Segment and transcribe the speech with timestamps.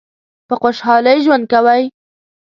[0.47, 1.83] په خوشحالی ژوند کوی؟